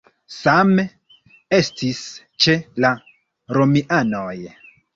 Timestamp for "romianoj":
3.59-4.37